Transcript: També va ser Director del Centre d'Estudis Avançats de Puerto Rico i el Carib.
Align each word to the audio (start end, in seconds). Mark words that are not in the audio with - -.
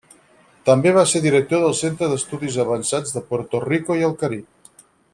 També 0.69 0.93
va 0.95 1.03
ser 1.11 1.21
Director 1.25 1.61
del 1.65 1.75
Centre 1.81 2.09
d'Estudis 2.13 2.57
Avançats 2.65 3.15
de 3.19 3.23
Puerto 3.31 3.63
Rico 3.71 3.99
i 4.03 4.07
el 4.09 4.21
Carib. 4.25 4.83